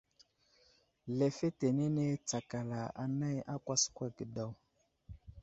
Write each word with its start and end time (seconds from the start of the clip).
Lefetenene 1.17 2.05
tsakala 2.27 2.81
anay 3.03 3.37
a 3.53 3.55
kwaskwa 3.65 4.07
ge 4.15 4.25
daw. 4.35 4.51